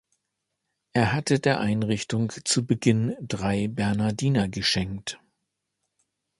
Er 0.93 1.13
hatte 1.13 1.39
der 1.39 1.59
Einrichtung 1.59 2.31
zu 2.43 2.65
Beginn 2.65 3.15
drei 3.21 3.67
Bernhardiner 3.67 4.49
geschenkt. 4.49 5.19